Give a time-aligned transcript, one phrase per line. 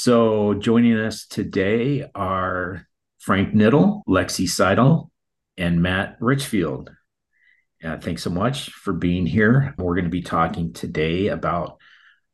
[0.00, 2.86] So, joining us today are
[3.18, 5.10] Frank Niddle, Lexi Seidel,
[5.56, 6.92] and Matt Richfield.
[7.82, 9.74] Uh, thanks so much for being here.
[9.76, 11.78] We're going to be talking today about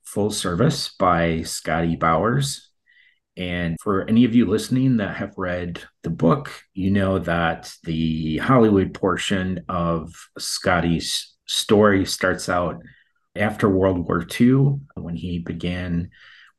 [0.03, 2.71] Full Service by Scotty Bowers.
[3.35, 8.37] And for any of you listening that have read the book, you know that the
[8.37, 12.83] Hollywood portion of Scotty's story starts out
[13.35, 16.11] after World War II when he began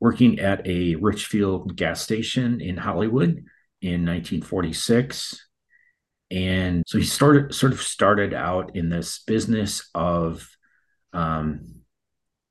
[0.06, 3.44] working at a Richfield gas station in Hollywood
[3.82, 5.48] in 1946.
[6.30, 10.48] And so he started sort of started out in this business of
[11.12, 11.82] um,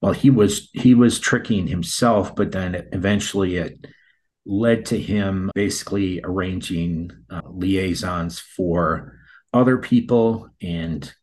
[0.03, 3.87] well, he was he was tricking himself, but then eventually it
[4.45, 9.17] led to him basically arranging uh, liaisons for
[9.53, 11.15] other people and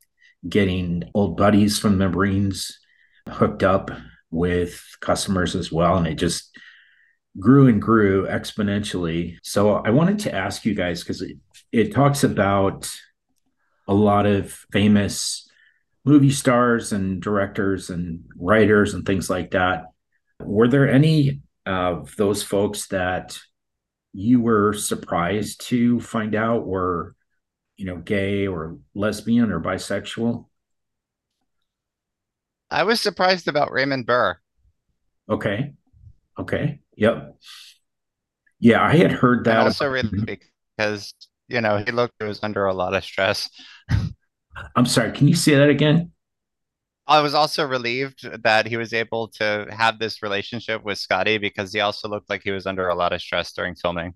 [0.47, 2.79] getting old buddies from the Marines
[3.27, 3.91] hooked up
[4.31, 5.97] with customers as well.
[5.97, 6.57] And it just
[7.39, 9.37] grew and grew exponentially.
[9.43, 11.37] So I wanted to ask you guys because it,
[11.71, 12.89] it talks about
[13.87, 15.47] a lot of famous
[16.03, 19.85] movie stars and directors and writers and things like that.
[20.39, 23.37] Were there any of those folks that
[24.13, 27.15] you were surprised to find out were,
[27.77, 30.47] you know, gay or lesbian or bisexual?
[32.71, 34.37] I was surprised about Raymond Burr.
[35.29, 35.73] Okay.
[36.39, 36.79] Okay.
[36.95, 37.35] Yep.
[38.59, 39.57] Yeah, I had heard that.
[39.57, 40.39] And also really
[40.77, 41.13] because,
[41.47, 43.49] you know, he looked he was under a lot of stress.
[44.75, 46.11] I'm sorry, can you say that again?
[47.07, 51.73] I was also relieved that he was able to have this relationship with Scotty because
[51.73, 54.13] he also looked like he was under a lot of stress during filming.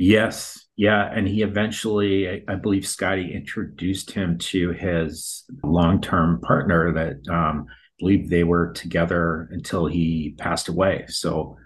[0.00, 0.66] Yes.
[0.76, 1.10] Yeah.
[1.12, 7.30] And he eventually, I, I believe Scotty introduced him to his long term partner that
[7.30, 11.04] um, I believe they were together until he passed away.
[11.08, 11.58] So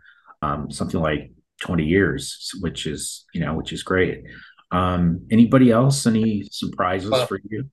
[0.42, 1.30] um, something like
[1.62, 4.24] 20 years, which is, you know, which is great.
[4.72, 6.04] Um, anybody else?
[6.04, 7.70] Any surprises well, for you?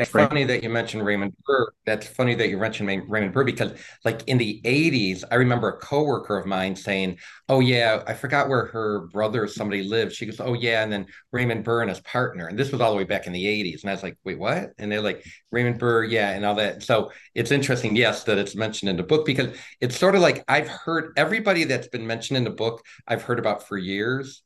[0.00, 1.72] It's funny that you mentioned Raymond Burr.
[1.84, 3.72] That's funny that you mentioned Raymond Burr because,
[4.02, 7.18] like in the '80s, I remember a coworker of mine saying,
[7.50, 10.90] "Oh yeah, I forgot where her brother or somebody lived." She goes, "Oh yeah," and
[10.90, 13.46] then Raymond Burr and his partner, and this was all the way back in the
[13.46, 13.82] '80s.
[13.82, 16.82] And I was like, "Wait, what?" And they're like, "Raymond Burr, yeah," and all that.
[16.82, 20.42] So it's interesting, yes, that it's mentioned in the book because it's sort of like
[20.48, 22.82] I've heard everybody that's been mentioned in the book.
[23.06, 24.42] I've heard about for years,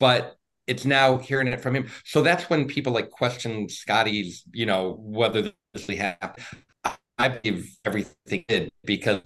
[0.00, 0.36] but
[0.66, 1.90] it's now hearing it from him.
[2.04, 6.46] So that's when people like question Scotty's, you know, whether this really happened.
[7.18, 9.20] I believe everything did because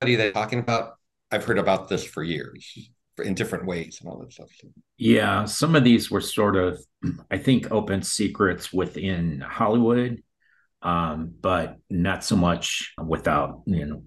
[0.00, 0.94] somebody they're talking about,
[1.30, 2.90] I've heard about this for years
[3.22, 4.48] in different ways and all that stuff.
[4.96, 6.78] Yeah, some of these were sort of,
[7.30, 10.22] I think, open secrets within Hollywood,
[10.82, 14.02] um, but not so much without, you know,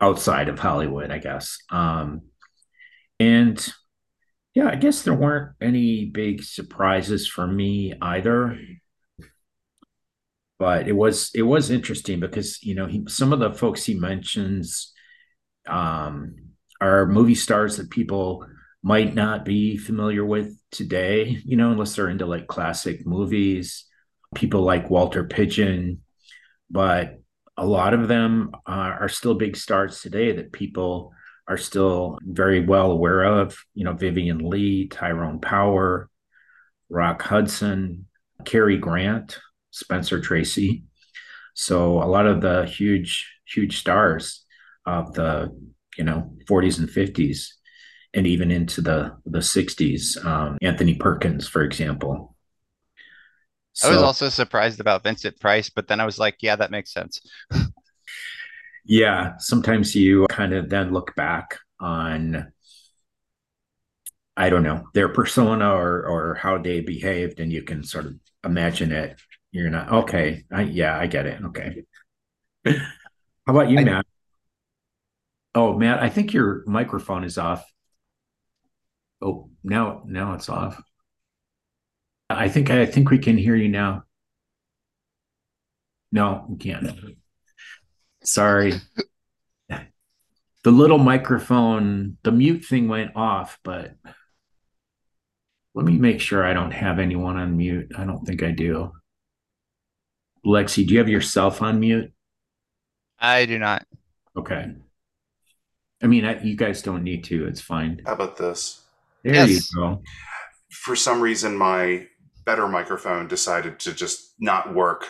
[0.00, 1.58] outside of Hollywood, I guess.
[1.70, 2.22] Um,
[3.18, 3.72] and
[4.58, 8.58] yeah, I guess there weren't any big surprises for me either.
[10.58, 13.94] But it was it was interesting because you know he, some of the folks he
[13.94, 14.92] mentions
[15.68, 16.34] um,
[16.80, 18.44] are movie stars that people
[18.82, 21.40] might not be familiar with today.
[21.44, 23.84] You know, unless they're into like classic movies.
[24.34, 26.02] People like Walter Pidgeon,
[26.68, 27.20] but
[27.56, 31.12] a lot of them uh, are still big stars today that people
[31.48, 33.56] are still very well aware of.
[33.74, 36.10] You know, Vivien Leigh, Tyrone Power,
[36.90, 38.06] Rock Hudson,
[38.44, 39.38] Cary Grant,
[39.70, 40.84] Spencer Tracy.
[41.54, 44.44] So a lot of the huge, huge stars
[44.86, 45.50] of the
[45.96, 47.48] you know 40s and 50s,
[48.14, 50.24] and even into the the 60s.
[50.24, 52.36] Um, Anthony Perkins, for example.
[53.72, 56.72] So, I was also surprised about Vincent Price, but then I was like, yeah, that
[56.72, 57.20] makes sense.
[58.88, 62.50] yeah, sometimes you kind of then look back on
[64.36, 68.14] I don't know their persona or or how they behaved, and you can sort of
[68.44, 69.20] imagine it.
[69.52, 70.44] You're not okay.
[70.50, 71.42] I, yeah, I get it.
[71.44, 71.84] Okay.
[72.66, 72.74] How
[73.48, 74.06] about you, I, Matt?
[75.54, 77.64] Oh, Matt, I think your microphone is off.
[79.20, 80.80] Oh, now now it's off.
[82.30, 84.04] I think I think we can hear you now.
[86.10, 86.88] No, we can't.
[88.24, 88.74] Sorry.
[90.64, 93.94] The little microphone, the mute thing went off, but
[95.74, 97.92] let me make sure I don't have anyone on mute.
[97.96, 98.92] I don't think I do.
[100.44, 102.12] Lexi, do you have yourself on mute?
[103.18, 103.86] I do not.
[104.36, 104.72] Okay.
[106.02, 107.46] I mean, I, you guys don't need to.
[107.46, 108.02] It's fine.
[108.04, 108.82] How about this?
[109.22, 109.50] There yes.
[109.50, 110.02] you go.
[110.70, 112.06] For some reason, my
[112.44, 115.06] better microphone decided to just not work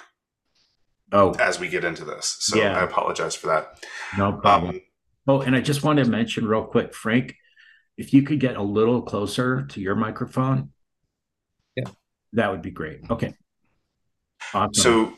[1.13, 2.79] oh as we get into this so yeah.
[2.79, 3.83] i apologize for that
[4.17, 4.81] no problem um,
[5.29, 7.37] Oh, and I just want to mention real quick, Frank,
[7.99, 10.71] if you could get a little closer to your microphone,
[11.77, 11.85] yeah,
[12.33, 13.03] that would be great.
[13.11, 13.35] Okay.
[14.55, 14.73] Awesome.
[14.73, 15.13] So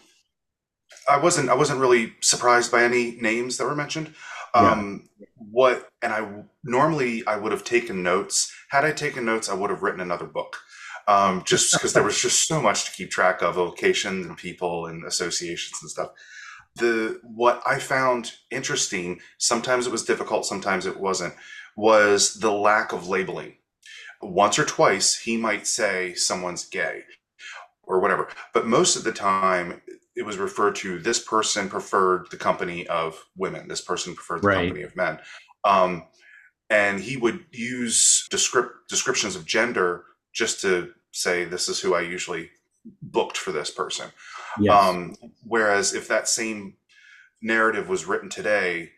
[1.09, 4.13] I wasn't I wasn't really surprised by any names that were mentioned.
[4.53, 5.27] Um, yeah.
[5.37, 8.53] What and I normally I would have taken notes.
[8.71, 10.57] Had I taken notes, I would have written another book.
[11.11, 14.87] Um, just because there was just so much to keep track of, locations and people
[14.87, 16.11] and associations and stuff.
[16.77, 21.35] The what I found interesting, sometimes it was difficult, sometimes it wasn't,
[21.77, 23.57] was the lack of labeling.
[24.23, 27.03] Once or twice, he might say someone's gay
[27.83, 29.83] or whatever, but most of the time,
[30.15, 34.49] it was referred to this person preferred the company of women this person preferred the
[34.49, 34.67] right.
[34.67, 35.19] company of men
[35.65, 36.05] um,
[36.69, 40.05] and he would use descript- descriptions of gender
[40.35, 42.51] just to say this is who i usually
[43.03, 44.09] booked for this person
[44.59, 44.83] yes.
[44.83, 45.15] um,
[45.45, 46.75] whereas if that same
[47.43, 48.91] narrative was written today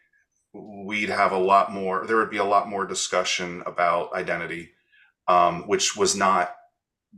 [0.52, 4.70] we'd have a lot more there would be a lot more discussion about identity
[5.28, 6.54] um, which was not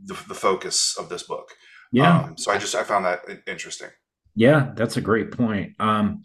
[0.04, 1.50] the, the focus of this book
[1.94, 2.24] yeah.
[2.24, 3.90] Um, so I just I found that interesting.
[4.34, 5.74] Yeah, that's a great point.
[5.78, 6.24] Um,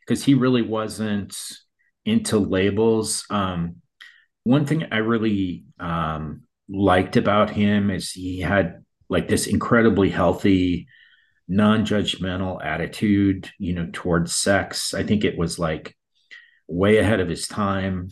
[0.00, 1.34] because he really wasn't
[2.04, 3.24] into labels.
[3.30, 3.76] Um,
[4.42, 10.86] one thing I really um liked about him is he had like this incredibly healthy,
[11.46, 14.94] non-judgmental attitude, you know, towards sex.
[14.94, 15.96] I think it was like
[16.66, 18.08] way ahead of his time,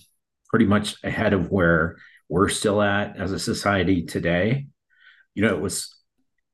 [0.50, 1.96] pretty much ahead of where
[2.28, 4.66] we're still at as a society today.
[5.34, 5.94] You know, it was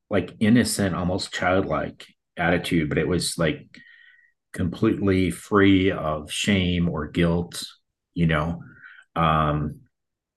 [0.09, 2.07] like innocent, almost childlike
[2.37, 3.67] attitude, but it was like
[4.53, 7.65] completely free of shame or guilt,
[8.15, 8.63] you know,
[9.17, 9.81] um,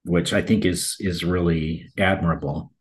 [0.03, 2.73] which I think is is really admirable.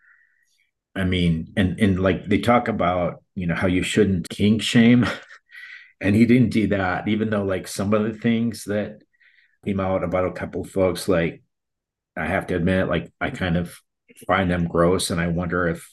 [0.94, 5.06] I mean, and and like they talk about, you know, how you shouldn't kink shame,
[6.00, 9.02] and he didn't do that, even though like some of the things that
[9.64, 11.42] came out about a couple folks, like
[12.16, 13.76] I have to admit, like I kind of
[14.26, 15.88] find them gross, and I wonder if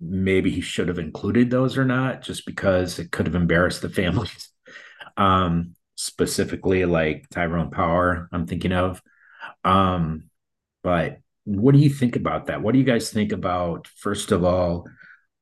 [0.00, 3.88] maybe he should have included those or not, just because it could have embarrassed the
[3.90, 4.50] families.
[5.16, 9.00] Um, specifically like Tyrone Power, I'm thinking of.
[9.64, 10.30] Um,
[10.82, 12.62] but what do you think about that?
[12.62, 14.86] What do you guys think about, first of all,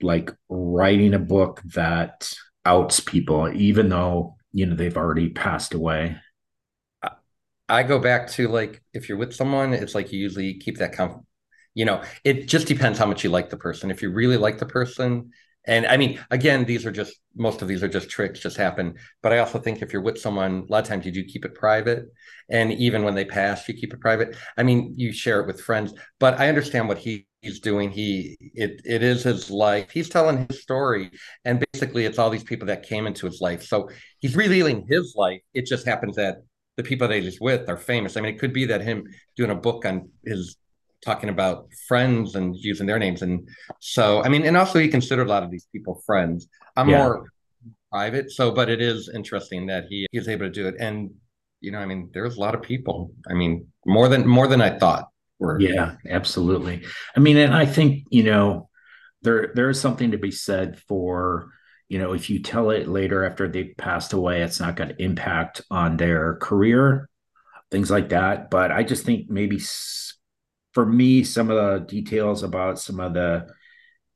[0.00, 2.32] like writing a book that
[2.64, 6.16] outs people, even though, you know, they've already passed away?
[7.68, 10.92] I go back to like if you're with someone, it's like you usually keep that
[10.92, 11.26] com-
[11.74, 14.58] you know it just depends how much you like the person if you really like
[14.58, 15.30] the person
[15.66, 18.94] and i mean again these are just most of these are just tricks just happen.
[19.22, 21.44] But i also think if you're with someone a lot of times you do keep
[21.44, 22.06] it private.
[22.50, 24.36] And even when they pass you keep it private.
[24.56, 25.94] I mean you share it with friends.
[26.18, 27.90] But i understand what he, he's doing.
[27.90, 29.90] He it it is his life.
[29.90, 31.10] He's telling his story.
[31.44, 33.62] And basically it's all these people that came into his life.
[33.64, 33.88] So
[34.20, 35.40] he's revealing his life.
[35.54, 36.38] It just happens that
[36.76, 38.16] the people that he's with are famous.
[38.16, 39.04] I mean it could be that him
[39.36, 40.56] doing a book on his
[41.04, 43.22] talking about friends and using their names.
[43.22, 43.48] And
[43.80, 46.48] so, I mean, and also he considered a lot of these people friends.
[46.76, 46.98] I'm yeah.
[46.98, 47.26] more
[47.90, 50.76] private, so but it is interesting that he is able to do it.
[50.78, 51.10] And
[51.60, 53.12] you know, I mean, there's a lot of people.
[53.28, 55.08] I mean, more than more than I thought.
[55.38, 55.60] Were.
[55.60, 56.84] Yeah, absolutely.
[57.16, 58.68] I mean, and I think you know,
[59.22, 61.50] there there is something to be said for
[61.88, 65.02] you know if you tell it later after they've passed away it's not going to
[65.02, 67.08] impact on their career
[67.70, 69.58] things like that but i just think maybe
[70.72, 73.48] for me, some of the details about some of the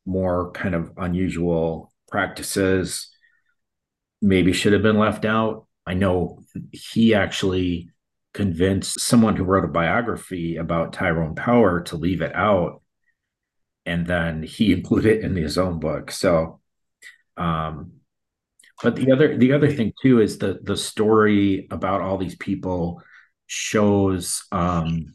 [0.05, 3.11] more kind of unusual practices
[4.23, 5.67] maybe should have been left out.
[5.87, 6.41] I know
[6.73, 7.91] he actually
[8.33, 12.83] convinced someone who wrote a biography about Tyrone Power to leave it out.
[13.85, 16.11] And then he included it in his own book.
[16.11, 16.61] So,
[17.37, 17.93] um,
[18.83, 23.03] but the other the other thing too is the the story about all these people
[23.47, 25.15] shows um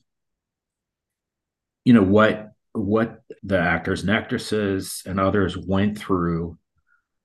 [1.84, 6.58] you know what what the actors and actresses and others went through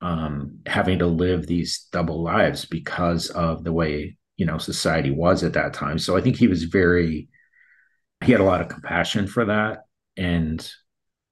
[0.01, 5.43] um, having to live these double lives because of the way you know society was
[5.43, 5.99] at that time.
[5.99, 7.29] So I think he was very
[8.23, 9.85] he had a lot of compassion for that
[10.15, 10.69] and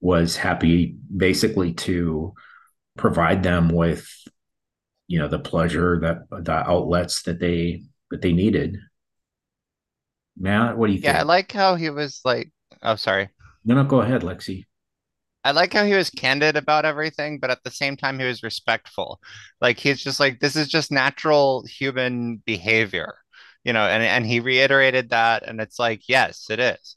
[0.01, 2.33] was happy basically to
[2.97, 4.07] provide them with
[5.07, 8.77] you know the pleasure that the outlets that they that they needed.
[10.37, 11.13] Matt, what do you think?
[11.13, 12.51] Yeah, I like how he was like
[12.85, 13.29] Oh, sorry.
[13.65, 14.65] No, no, go ahead, Lexi.
[15.43, 18.43] I like how he was candid about everything, but at the same time, he was
[18.43, 19.19] respectful.
[19.61, 23.15] Like he's just like, this is just natural human behavior,
[23.63, 25.43] you know, and, and he reiterated that.
[25.47, 26.95] And it's like, yes, it is.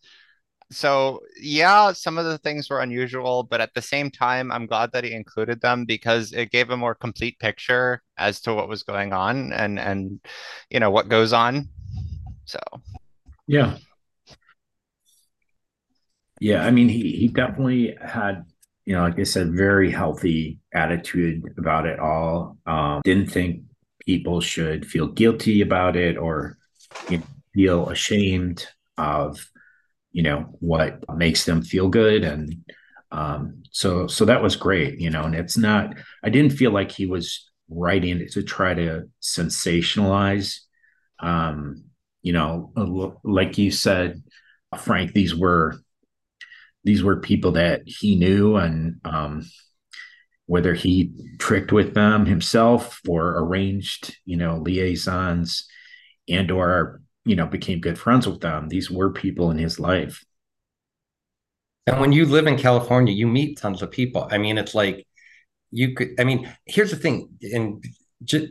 [0.70, 4.92] so yeah, some of the things were unusual, but at the same time, I'm glad
[4.92, 8.82] that he included them because it gave a more complete picture as to what was
[8.82, 10.20] going on and and
[10.70, 11.68] you know what goes on.
[12.44, 12.60] So
[13.46, 13.78] yeah.
[16.40, 18.44] Yeah, I mean he he definitely had
[18.88, 22.56] you know, like I said, very healthy attitude about it all.
[22.64, 23.60] Um, didn't think
[24.06, 26.56] people should feel guilty about it or
[27.10, 28.66] you know, feel ashamed
[28.96, 29.46] of,
[30.12, 32.24] you know, what makes them feel good.
[32.24, 32.64] And
[33.12, 36.90] um, so, so that was great, you know, and it's not, I didn't feel like
[36.90, 40.60] he was writing to try to sensationalize,
[41.20, 41.84] um,
[42.22, 42.72] you know,
[43.22, 44.22] like you said,
[44.78, 45.74] Frank, these were
[46.84, 49.44] these were people that he knew and um,
[50.46, 55.68] whether he tricked with them himself or arranged you know liaisons
[56.28, 60.24] and or you know became good friends with them these were people in his life.
[61.86, 64.28] And when you live in california you meet tons of people.
[64.30, 65.06] I mean it's like
[65.70, 67.84] you could i mean here's the thing and
[68.24, 68.46] just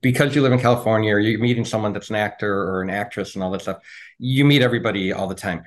[0.00, 3.34] because you live in california or you're meeting someone that's an actor or an actress
[3.34, 3.78] and all that stuff
[4.18, 5.62] you meet everybody all the time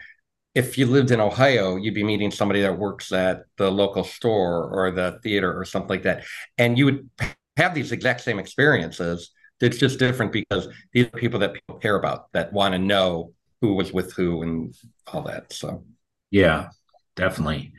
[0.56, 4.70] if you lived in Ohio, you'd be meeting somebody that works at the local store
[4.70, 6.26] or the theater or something like that.
[6.58, 7.10] And you would
[7.58, 9.32] have these exact same experiences.
[9.62, 13.34] It's just different because these are people that people care about that want to know
[13.62, 14.76] who was with who and
[15.08, 15.52] all that.
[15.54, 15.84] So,
[16.32, 16.70] yeah,
[17.16, 17.74] definitely.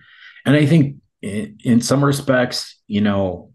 [0.44, 3.50] And I think in, in some respects, you know,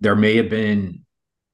[0.00, 1.04] there may have been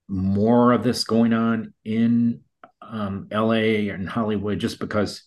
[0.08, 2.40] more of this going on in
[2.82, 5.22] um, LA and Hollywood just because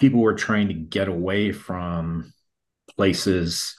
[0.00, 2.32] people were trying to get away from
[2.96, 3.76] places,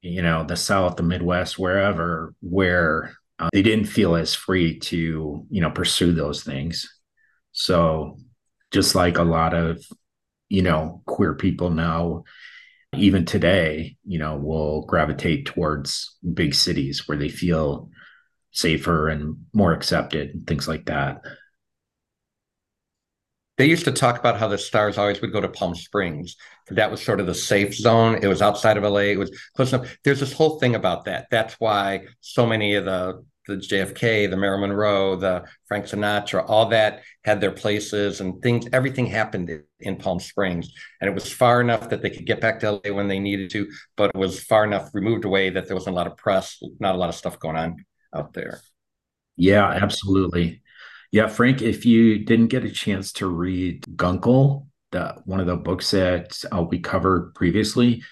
[0.00, 5.46] you know, the South, the Midwest, wherever, where uh, they didn't feel as free to,
[5.48, 6.88] you know, pursue those things.
[7.52, 8.16] So,
[8.72, 9.84] just like a lot of,
[10.48, 12.24] you know, queer people now,
[12.96, 17.90] even today, you know, will gravitate towards big cities where they feel
[18.50, 21.20] safer and more accepted, and things like that
[23.56, 26.36] they used to talk about how the stars always would go to Palm Springs.
[26.68, 28.18] That was sort of the safe zone.
[28.22, 29.10] It was outside of LA.
[29.12, 29.96] It was close enough.
[30.02, 31.28] There's this whole thing about that.
[31.30, 36.66] That's why so many of the the JFK, the Marilyn Monroe, the Frank Sinatra, all
[36.70, 38.66] that had their places and things.
[38.72, 42.60] Everything happened in Palm Springs, and it was far enough that they could get back
[42.60, 45.76] to LA when they needed to, but it was far enough removed away that there
[45.76, 47.84] wasn't a lot of press, not a lot of stuff going on
[48.14, 48.60] out there.
[49.36, 50.62] Yeah, absolutely.
[51.14, 55.54] Yeah, Frank, if you didn't get a chance to read Gunkel, the one of the
[55.54, 58.02] books that uh, we covered previously,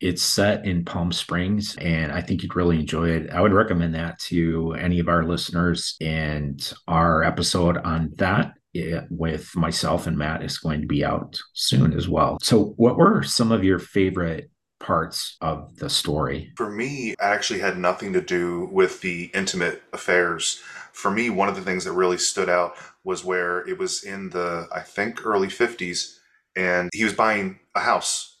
[0.00, 3.28] it's set in Palm Springs, and I think you'd really enjoy it.
[3.28, 5.96] I would recommend that to any of our listeners.
[6.00, 11.38] And our episode on that eh, with myself and Matt is going to be out
[11.52, 12.38] soon as well.
[12.40, 16.52] So, what were some of your favorite parts of the story?
[16.56, 20.62] For me, it actually had nothing to do with the intimate affairs
[20.96, 22.74] for me, one of the things that really stood out
[23.04, 26.16] was where it was in the, I think, early 50s,
[26.56, 28.38] and he was buying a house,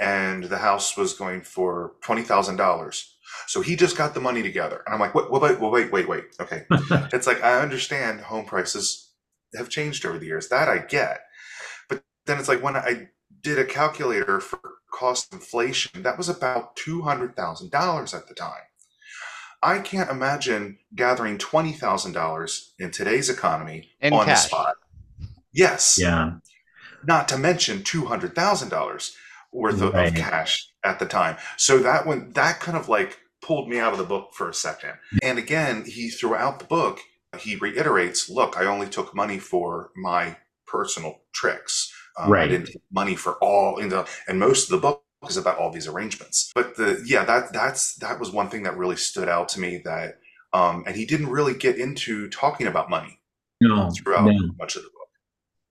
[0.00, 3.04] and the house was going for $20,000.
[3.46, 4.82] So he just got the money together.
[4.86, 6.24] And I'm like, wait, wait, wait, wait, wait.
[6.40, 6.64] Okay.
[7.12, 9.10] it's like, I understand home prices
[9.54, 10.48] have changed over the years.
[10.48, 11.20] That I get.
[11.90, 13.08] But then it's like when I
[13.42, 18.62] did a calculator for cost inflation, that was about $200,000 at the time.
[19.66, 24.44] I can't imagine gathering twenty thousand dollars in today's economy in on cash.
[24.44, 24.74] the spot.
[25.52, 25.98] Yes.
[26.00, 26.34] Yeah.
[27.04, 29.16] Not to mention two hundred thousand dollars
[29.52, 30.08] worth of, right.
[30.08, 31.36] of cash at the time.
[31.56, 34.54] So that one that kind of like pulled me out of the book for a
[34.54, 34.92] second.
[35.20, 37.00] And again, he throughout the book
[37.40, 41.92] he reiterates, "Look, I only took money for my personal tricks.
[42.16, 42.44] Um, right.
[42.44, 45.58] I didn't take money for all." in the, and most of the book is about
[45.58, 46.50] all these arrangements.
[46.54, 49.82] But the yeah, that that's that was one thing that really stood out to me
[49.84, 50.18] that
[50.52, 53.20] um and he didn't really get into talking about money
[53.60, 54.52] no, throughout no.
[54.58, 55.08] much of the book.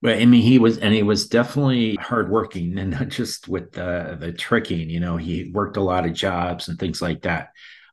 [0.02, 4.16] But I mean, he was, and he was definitely hardworking, and not just with the
[4.18, 4.90] the tricking.
[4.90, 7.50] You know, he worked a lot of jobs and things like that.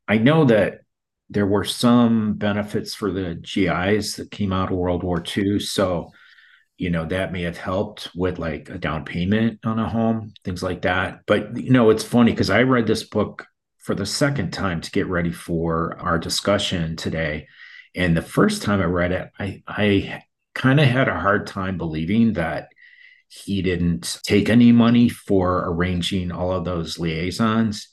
[0.08, 0.82] I know that
[1.30, 6.12] there were some benefits for the GIs that came out of World War II, so
[6.78, 10.64] you know that may have helped with like a down payment on a home things
[10.64, 11.22] like that.
[11.26, 13.46] But you know it's funny because i read this book
[13.80, 17.48] for the second time to get ready for our discussion today.
[17.96, 20.24] And the first time i read it i i
[20.56, 22.70] kind of had a hard time believing that
[23.28, 27.88] he didn't take any money for arranging all of those liaisons.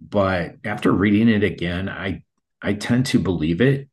[0.00, 2.22] But after reading it again i
[2.60, 3.88] i tend to believe it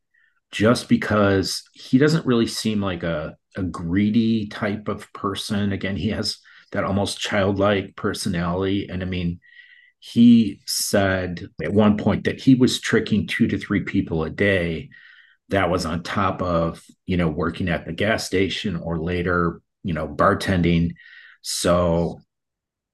[0.52, 5.72] just because he doesn't really seem like a a greedy type of person.
[5.72, 6.38] Again, he has
[6.72, 8.88] that almost childlike personality.
[8.90, 9.40] And I mean,
[10.00, 14.90] he said at one point that he was tricking two to three people a day.
[15.50, 19.94] That was on top of, you know, working at the gas station or later, you
[19.94, 20.94] know, bartending.
[21.42, 22.20] So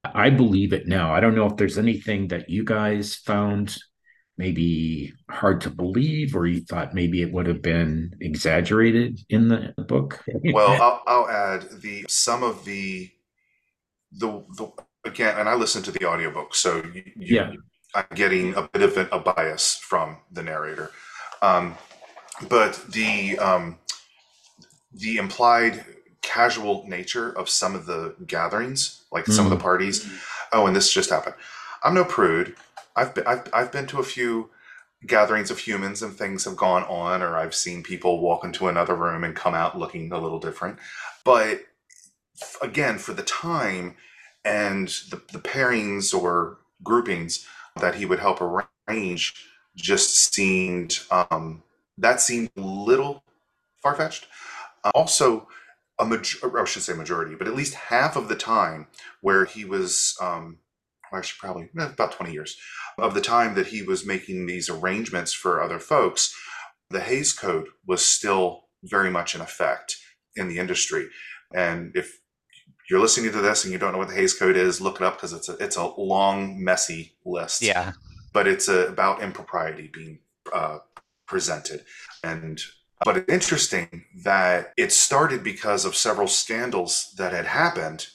[0.04, 1.14] I believe it now.
[1.14, 3.76] I don't know if there's anything that you guys found
[4.40, 9.74] maybe hard to believe or you thought maybe it would have been exaggerated in the
[9.86, 13.10] book well I'll, I'll, add the some of the
[14.12, 14.72] the the
[15.04, 17.52] again and i listened to the audiobook so you, you, yeah
[17.94, 20.90] i'm getting a bit of a, a bias from the narrator
[21.42, 21.76] um,
[22.48, 23.78] but the um,
[24.94, 25.84] the implied
[26.22, 29.34] casual nature of some of the gatherings like mm.
[29.34, 29.62] some of the mm.
[29.62, 30.10] parties
[30.54, 31.34] oh and this just happened
[31.84, 32.56] i'm no prude
[32.96, 34.50] I've been, I've, I've been to a few
[35.06, 38.94] gatherings of humans and things have gone on, or I've seen people walk into another
[38.94, 40.78] room and come out looking a little different.
[41.24, 41.62] But
[42.62, 43.96] again, for the time
[44.44, 47.46] and the, the pairings or groupings
[47.80, 49.34] that he would help arrange
[49.76, 51.62] just seemed, um,
[51.98, 53.22] that seemed a little
[53.82, 54.26] far fetched.
[54.84, 55.48] Uh, also,
[55.98, 58.86] a major, I should say majority, but at least half of the time
[59.20, 60.58] where he was, um,
[61.12, 62.56] actually probably eh, about 20 years,
[62.98, 66.34] of the time that he was making these arrangements for other folks,
[66.90, 69.96] the Hays Code was still very much in effect
[70.36, 71.08] in the industry.
[71.54, 72.20] And if
[72.88, 75.02] you're listening to this and you don't know what the Hays Code is, look it
[75.02, 77.62] up because it's a it's a long, messy list.
[77.62, 77.92] Yeah.
[78.32, 80.18] But it's a, about impropriety being
[80.52, 80.78] uh,
[81.26, 81.84] presented,
[82.22, 82.60] and
[83.04, 88.06] but it's interesting that it started because of several scandals that had happened,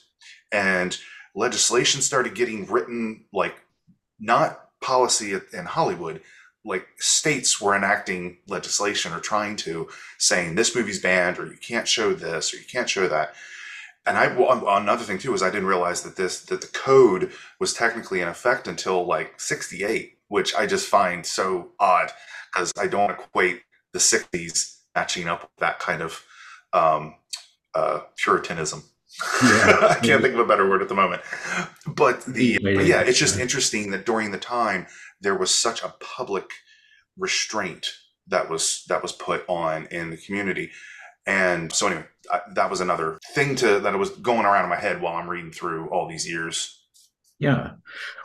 [0.52, 0.96] and
[1.36, 3.54] legislation started getting written like
[4.18, 6.22] not policy in Hollywood,
[6.64, 9.88] like states were enacting legislation or trying to,
[10.18, 13.34] saying this movie's banned or you can't show this or you can't show that.
[14.06, 17.74] And I another thing too is I didn't realize that this that the code was
[17.74, 22.12] technically in effect until like '68, which I just find so odd
[22.52, 23.62] because I don't equate
[23.92, 26.24] the '60s matching up with that kind of
[26.72, 27.16] um,
[27.74, 28.84] uh, puritanism.
[29.42, 29.78] Yeah.
[29.90, 31.22] I can't think of a better word at the moment.
[31.86, 34.86] But the but yeah, it's just interesting that during the time
[35.20, 36.50] there was such a public
[37.16, 37.88] restraint
[38.28, 40.70] that was that was put on in the community.
[41.26, 44.76] And so anyway, I, that was another thing to that was going around in my
[44.76, 46.84] head while I'm reading through all these years.
[47.38, 47.72] Yeah.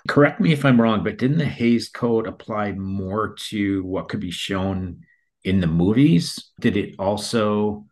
[0.07, 4.19] Correct me if I'm wrong, but didn't the Hays Code apply more to what could
[4.19, 5.01] be shown
[5.43, 6.51] in the movies?
[6.59, 7.85] Did it also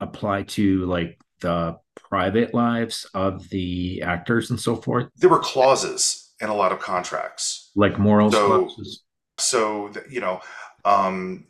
[0.00, 1.76] apply to like the
[2.08, 5.08] private lives of the actors and so forth?
[5.16, 9.02] There were clauses in a lot of contracts, like moral so, clauses.
[9.38, 10.40] So you know,
[10.84, 11.46] um,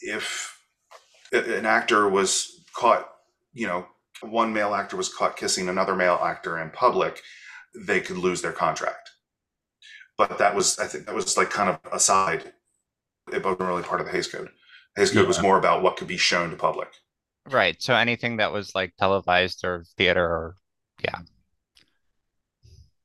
[0.00, 0.58] if
[1.32, 3.08] an actor was caught,
[3.52, 3.86] you know,
[4.22, 7.22] one male actor was caught kissing another male actor in public,
[7.74, 9.10] they could lose their contract.
[10.18, 12.52] But that was, I think, that was like kind of aside.
[13.32, 14.50] It wasn't really part of the Hays Code.
[14.96, 15.28] Hays Code yeah.
[15.28, 16.88] was more about what could be shown to public.
[17.50, 17.80] Right.
[17.82, 20.54] So anything that was like televised or theater or
[21.02, 21.20] yeah.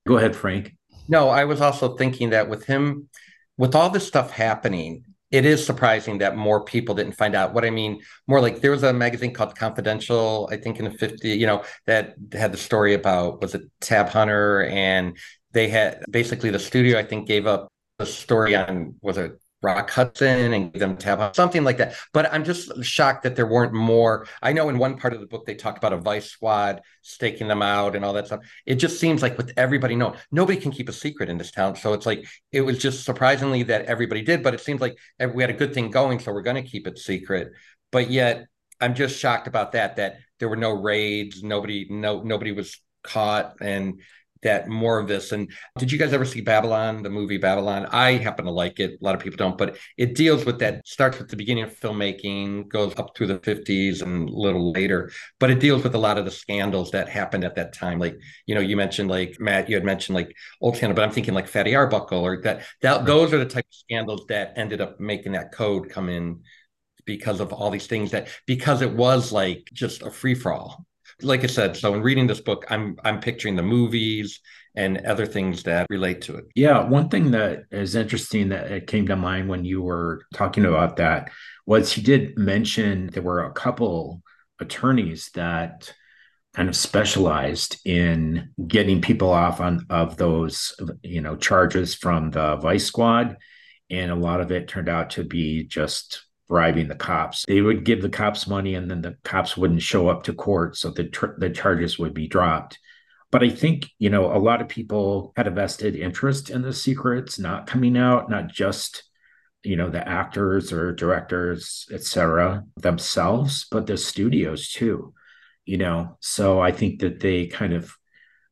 [0.07, 0.75] Go ahead, Frank.
[1.07, 3.09] No, I was also thinking that with him,
[3.57, 7.53] with all this stuff happening, it is surprising that more people didn't find out.
[7.53, 10.91] What I mean, more like there was a magazine called Confidential, I think in the
[10.91, 15.17] 50, you know, that had the story about was it Tab Hunter and
[15.51, 19.89] they had basically the studio, I think, gave up the story on was it Rock
[19.89, 21.95] Hudson and give them tab something like that.
[22.13, 24.27] But I'm just shocked that there weren't more.
[24.41, 27.47] I know in one part of the book they talked about a vice squad staking
[27.47, 28.41] them out and all that stuff.
[28.65, 31.75] It just seems like with everybody know nobody can keep a secret in this town.
[31.75, 34.97] So it's like it was just surprisingly that everybody did, but it seems like
[35.33, 37.51] we had a good thing going, so we're going to keep it secret.
[37.91, 38.45] But yet
[38.79, 39.95] I'm just shocked about that.
[39.95, 44.01] That there were no raids, nobody, no nobody was caught, and
[44.45, 45.31] that more of this.
[45.31, 47.87] And did you guys ever see Babylon, the movie Babylon?
[47.91, 48.91] I happen to like it.
[49.01, 51.77] A lot of people don't, but it deals with that, starts with the beginning of
[51.77, 55.99] filmmaking, goes up through the 50s and a little later, but it deals with a
[55.99, 57.99] lot of the scandals that happened at that time.
[57.99, 61.11] Like, you know, you mentioned like Matt, you had mentioned like Old Scandal, but I'm
[61.11, 64.79] thinking like Fatty Arbuckle or that, that those are the type of scandals that ended
[64.79, 66.41] up making that code come in
[67.05, 70.85] because of all these things that because it was like just a free for all
[71.21, 74.39] like I said, so in reading this book, I'm I'm picturing the movies
[74.75, 76.45] and other things that relate to it.
[76.55, 80.65] Yeah, one thing that is interesting that it came to mind when you were talking
[80.65, 81.31] about that
[81.65, 84.21] was you did mention there were a couple
[84.59, 85.93] attorneys that
[86.53, 90.73] kind of specialized in getting people off on of those
[91.03, 93.35] you know charges from the vice squad
[93.89, 97.45] and a lot of it turned out to be just bribing the cops.
[97.47, 100.77] They would give the cops money and then the cops wouldn't show up to court.
[100.77, 102.77] So the, tr- the charges would be dropped.
[103.31, 106.71] but I think, you know, a lot of people had a vested interest in the
[106.73, 109.03] secrets not coming out, not just,
[109.63, 115.13] you know, the actors or directors, etc., themselves, but the studios too,
[115.65, 116.17] you know.
[116.21, 117.91] So I think that they kind of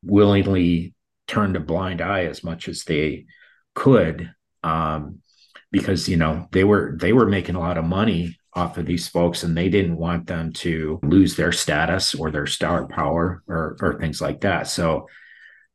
[0.02, 0.96] willingly
[1.28, 3.26] turned a blind eye as much as they
[3.76, 5.20] could um,
[5.74, 9.10] because you know they were they were making a lot of money off of these
[9.10, 13.76] folks and they didn't want them to lose their status or their star power or
[13.82, 15.08] or things like that so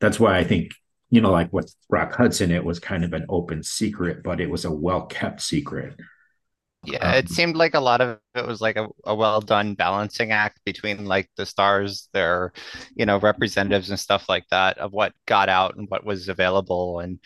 [0.00, 0.70] that's why i think
[1.10, 4.48] you know like with rock hudson it was kind of an open secret but it
[4.48, 5.94] was a well kept secret
[6.84, 9.74] yeah, um, it seemed like a lot of it was like a, a well done
[9.74, 12.52] balancing act between like the stars, their,
[12.94, 17.00] you know, representatives and stuff like that of what got out and what was available.
[17.00, 17.18] And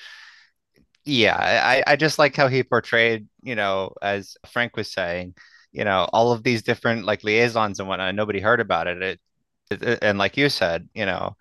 [1.05, 5.35] yeah, I, I just like how he portrayed, you know, as Frank was saying,
[5.73, 8.15] you know, all of these different like liaisons and whatnot.
[8.15, 9.03] Nobody heard about it.
[9.03, 9.21] It,
[9.83, 11.37] it and like you said, you know,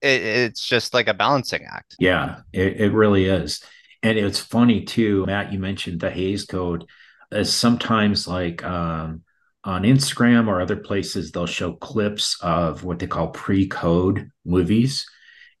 [0.00, 1.96] it, it's just like a balancing act.
[1.98, 3.62] Yeah, it, it really is.
[4.02, 6.84] And it's funny too, Matt, you mentioned the Hays Code.
[7.30, 9.22] As sometimes like um,
[9.64, 15.06] on Instagram or other places, they'll show clips of what they call pre-code movies.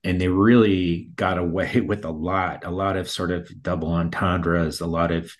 [0.04, 4.80] And they really got away with a lot, a lot of sort of double entendres,
[4.80, 5.32] a lot of,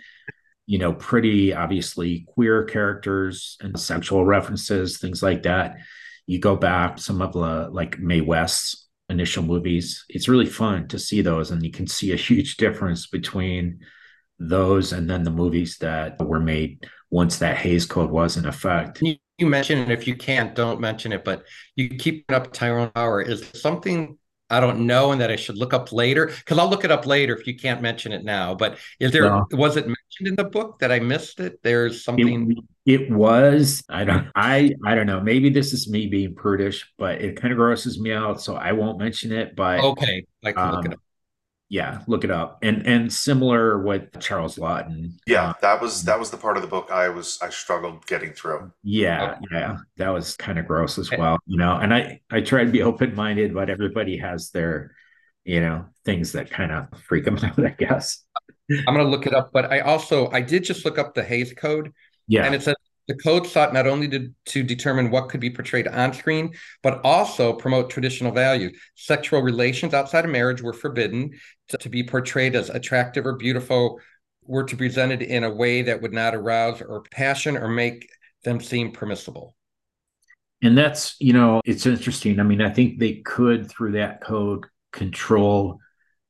[0.67, 5.77] you know, pretty obviously queer characters and sexual references, things like that.
[6.27, 10.05] You go back, some of the like Mae West's initial movies.
[10.09, 13.81] It's really fun to see those, and you can see a huge difference between
[14.39, 19.01] those and then the movies that were made once that Hays Code was in effect.
[19.03, 19.91] You, mentioned it.
[19.91, 21.25] If you can't, don't mention it.
[21.25, 21.45] But
[21.75, 23.21] you keep it up Tyrone Power.
[23.21, 24.17] Is something
[24.53, 26.27] I don't know and that I should look up later?
[26.27, 28.55] Because I'll look it up later if you can't mention it now.
[28.55, 29.47] But is there no.
[29.53, 31.61] was it mentioned in the book that I missed it?
[31.63, 32.53] There's something
[32.85, 33.83] it, it, was.
[33.89, 35.21] I don't I I don't know.
[35.21, 38.73] Maybe this is me being prudish, but it kind of grosses me out, so I
[38.73, 39.57] won't mention it.
[39.57, 41.01] But okay, I can um, look it um, up
[41.73, 42.59] yeah look it up.
[42.61, 45.15] And and similar with Charles Laughton.
[45.27, 48.07] Yeah um, that was that was the part of the book i was i struggled
[48.07, 48.71] getting through.
[48.83, 49.47] Yeah okay.
[49.53, 51.17] yeah that was kind of gross as eh.
[51.19, 54.95] well you know and i i try to be open-minded but everybody has their
[55.45, 58.23] you know things that kind of freak them out i guess.
[58.71, 61.25] I'm going to look it up but i also i did just look up the
[61.25, 61.93] Hays code
[62.29, 62.45] yeah.
[62.45, 62.77] and it says
[63.09, 67.01] the code sought not only to, to determine what could be portrayed on screen, but
[67.05, 68.79] also promote traditional values.
[68.95, 71.33] Sexual relations outside of marriage were forbidden
[71.69, 74.01] to, to be portrayed as attractive or beautiful,
[74.45, 78.09] were to be presented in a way that would not arouse or passion or make
[78.45, 79.57] them seem permissible.
[80.63, 82.39] And that's, you know, it's interesting.
[82.39, 85.79] I mean, I think they could, through that code, control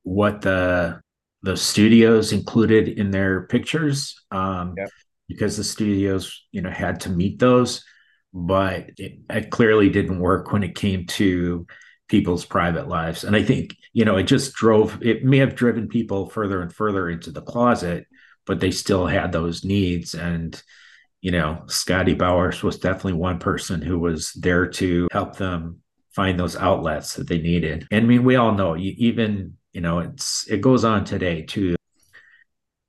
[0.04, 1.00] what the
[1.44, 4.14] the studios included in their pictures.
[4.30, 4.88] Um, yep
[5.28, 7.84] because the studios, you know, had to meet those.
[8.34, 11.66] But it, it clearly didn't work when it came to
[12.08, 13.24] people's private lives.
[13.24, 16.72] And I think, you know, it just drove, it may have driven people further and
[16.72, 18.06] further into the closet,
[18.46, 20.14] but they still had those needs.
[20.14, 20.60] And,
[21.20, 25.80] you know, Scotty Bowers was definitely one person who was there to help them
[26.14, 27.86] find those outlets that they needed.
[27.90, 31.76] And I mean, we all know, even, you know, it's, it goes on today too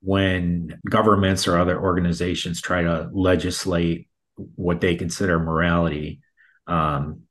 [0.04, 4.10] when governments or other organizations try to legislate
[4.56, 6.20] what they consider morality
[6.68, 7.22] um,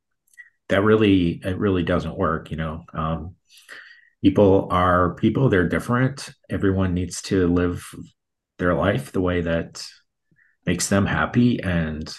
[0.68, 2.84] that really it really doesn't work you know?
[2.94, 3.36] Um,
[4.22, 6.30] people are people they're different.
[6.48, 7.84] Everyone needs to live
[8.58, 9.84] their life the way that
[10.64, 11.62] makes them happy.
[11.62, 12.12] And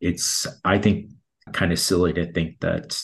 [0.00, 1.10] it's i think
[1.52, 2.98] kind of silly to think that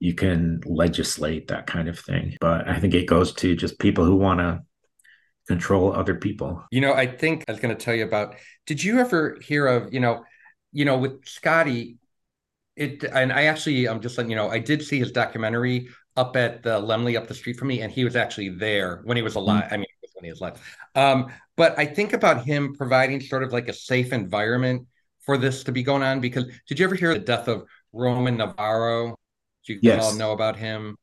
[0.00, 2.36] you can legislate that kind of thing.
[2.40, 4.60] But i think it goes to just people who want to
[5.48, 6.64] control other people.
[6.70, 8.36] You know, I think I was going to tell you about.
[8.66, 10.24] Did you ever hear of you know,
[10.72, 11.96] you know, with Scotty?
[12.76, 16.36] It and I actually, I'm just letting you know, I did see his documentary up
[16.36, 19.22] at the Laemmle up the street from me, and he was actually there when he
[19.22, 19.64] was alive.
[19.64, 19.74] Mm-hmm.
[19.74, 20.78] I mean, when he was alive.
[20.94, 24.86] Um, but I think about him providing sort of like a safe environment
[25.20, 26.20] for this to be going on.
[26.20, 29.16] Because did you ever hear the death of Roman Novarro?
[29.66, 30.04] Do you yes.
[30.04, 30.96] all know about him?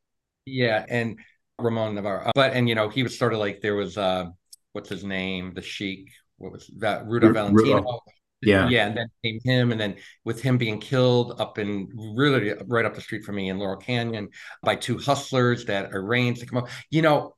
[0.46, 1.20] Yeah, and
[1.60, 2.28] Ramon Novarro.
[2.28, 4.26] Uh, but and you know, he was sort of like there was uh
[4.74, 8.02] what's his name, the Sheik, what was that Rudo R- Valentino.
[8.42, 8.70] Yeah.
[8.70, 8.88] Yeah.
[8.88, 12.94] And then came him, and then with him being killed up in really right up
[12.94, 14.30] the street from me in Laurel Canyon
[14.62, 16.70] by two hustlers that arranged to come up.
[16.92, 17.34] You know,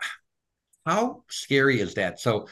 [0.85, 2.19] how scary is that?
[2.19, 2.47] So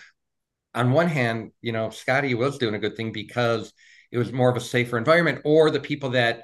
[0.74, 3.74] on one hand, you know, Scotty was doing a good thing because
[4.12, 6.44] it was more of a safer environment, or the people that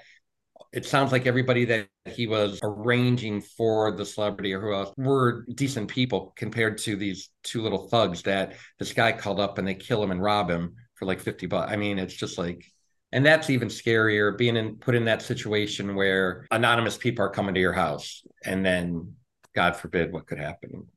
[0.73, 5.45] it sounds like everybody that he was arranging for the celebrity or who else were
[5.55, 9.75] decent people compared to these two little thugs that this guy called up and they
[9.75, 11.71] kill him and rob him for like 50 bucks.
[11.71, 12.65] I mean, it's just like
[13.12, 17.53] and that's even scarier being in put in that situation where anonymous people are coming
[17.53, 19.13] to your house and then
[19.55, 20.88] god forbid what could happen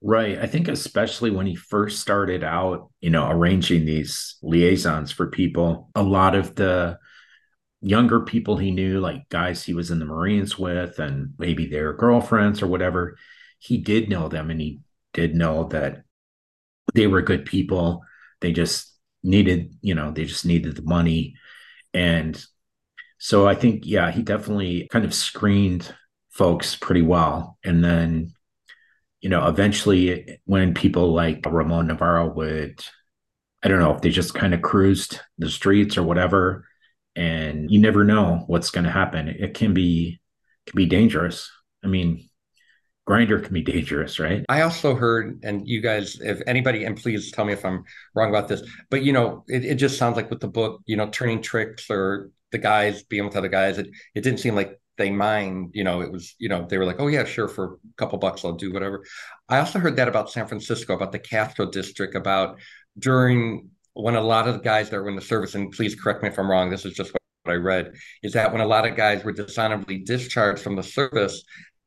[0.00, 5.28] right i think especially when he first started out you know arranging these liaisons for
[5.28, 6.98] people a lot of the
[7.84, 11.92] younger people he knew like guys he was in the marines with and maybe their
[11.92, 13.16] girlfriends or whatever
[13.58, 14.80] he did know them and he
[15.12, 16.02] did know that
[16.94, 18.02] they were good people
[18.40, 18.94] they just
[19.24, 21.34] needed, you know, they just needed the money.
[21.94, 22.42] And
[23.18, 25.92] so I think, yeah, he definitely kind of screened
[26.30, 27.58] folks pretty well.
[27.64, 28.34] And then,
[29.20, 32.84] you know, eventually when people like Ramon Novarro would,
[33.62, 36.66] I don't know if they just kind of cruised the streets or whatever,
[37.16, 39.28] and you never know what's going to happen.
[39.28, 40.20] It can be,
[40.66, 41.50] can be dangerous.
[41.82, 42.28] I mean,
[43.08, 44.44] Grindr can be dangerous, right?
[44.48, 48.30] I also heard, and you guys, if anybody, and please tell me if I'm wrong
[48.30, 51.08] about this, but you know, it, it just sounds like with the book, you know,
[51.10, 55.10] turning tricks or the guys being with other guys, it, it didn't seem like they
[55.10, 57.94] mind, you know, it was, you know, they were like, oh yeah, sure, for a
[57.98, 59.04] couple bucks, I'll do whatever.
[59.48, 62.58] I also heard that about San Francisco, about the Castro district, about
[62.98, 66.22] during when a lot of the guys that were in the service, and please correct
[66.22, 68.86] me if I'm wrong, this is just what I read, is that when a lot
[68.86, 71.44] of guys were dishonorably discharged from the service,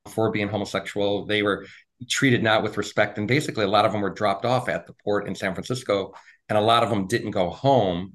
[0.08, 1.26] for being homosexual.
[1.26, 1.66] They were
[2.10, 3.18] treated not with respect.
[3.18, 6.14] And basically, a lot of them were dropped off at the port in San Francisco,
[6.50, 8.14] and a lot of them didn't go home.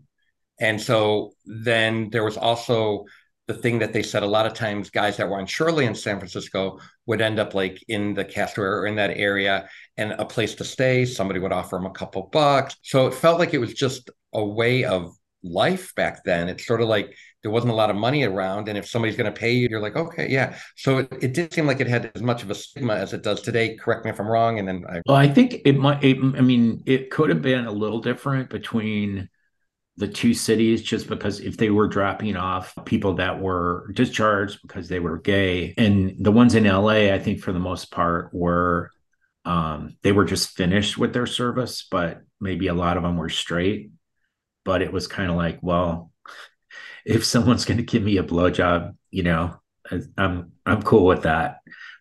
[0.61, 3.05] And so then there was also
[3.49, 5.95] the thing that they said a lot of times guys that were on Shirley in
[5.95, 10.25] San Francisco would end up like in the Castro or in that area and a
[10.25, 11.05] place to stay.
[11.05, 12.77] Somebody would offer them a couple bucks.
[12.83, 16.49] So it felt like it was just a way of life back then.
[16.49, 19.33] It's sort of like there wasn't a lot of money around and if somebody's going
[19.33, 22.11] to pay you you're like okay yeah so it, it did seem like it had
[22.15, 24.69] as much of a stigma as it does today correct me if i'm wrong and
[24.69, 25.01] then I...
[25.07, 28.49] well i think it might it, i mean it could have been a little different
[28.49, 29.29] between
[29.99, 34.89] the two cities just because if they were dropping off people that were discharged because
[34.89, 38.91] they were gay and the ones in la i think for the most part were
[39.45, 43.29] um, they were just finished with their service but maybe a lot of them were
[43.29, 43.91] straight
[44.65, 46.11] but it was kind of like well
[47.05, 49.57] if someone's going to give me a blowjob, you know,
[50.17, 51.59] I'm I'm cool with that.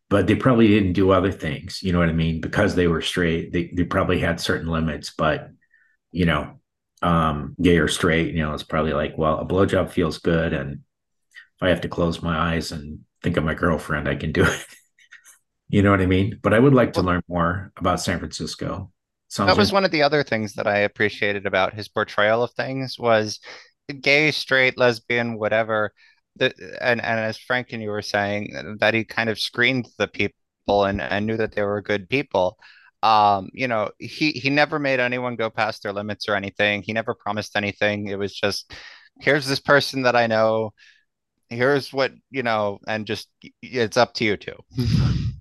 [0.10, 2.42] But they probably didn't do other things, you know what I mean?
[2.42, 5.14] Because they were straight, they they probably had certain limits.
[5.18, 5.50] But
[6.12, 6.60] you know,
[7.02, 10.72] um, gay or straight, you know, it's probably like, well, a blowjob feels good, and
[10.74, 14.44] if I have to close my eyes and think of my girlfriend, I can do
[14.44, 14.66] it.
[15.70, 16.40] you know what I mean?
[16.42, 18.92] But I would like to learn more about San Francisco.
[19.28, 22.44] Sounds that was like- one of the other things that I appreciated about his portrayal
[22.44, 23.40] of things was
[24.02, 25.94] gay, straight, lesbian, whatever.
[26.38, 30.08] The, and and as Frank and you were saying, that he kind of screened the
[30.08, 32.58] people and, and knew that they were good people.
[33.04, 36.84] Um, you know, he he never made anyone go past their limits or anything.
[36.84, 38.08] He never promised anything.
[38.08, 38.74] It was just,
[39.20, 40.74] here's this person that I know.
[41.50, 43.28] Here's what you know, and just
[43.62, 44.56] it's up to you too.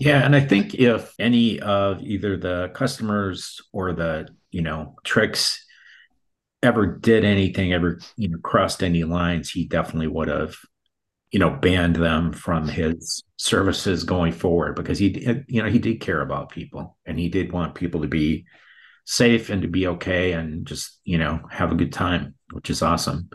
[0.00, 5.64] Yeah, and I think if any of either the customers or the you know tricks
[6.62, 10.56] ever did anything, ever you know crossed any lines, he definitely would have
[11.30, 15.78] you know banned them from his services going forward because he uh, you know he
[15.78, 18.44] did care about people and he did want people to be
[19.04, 22.82] safe and to be okay and just you know have a good time which is
[22.82, 23.28] awesome